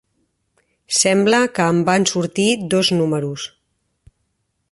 Sembla 0.99 1.41
que 1.59 1.67
en 1.75 1.83
van 1.91 2.09
sortir 2.13 2.49
dos 2.73 2.91
números. 2.99 3.47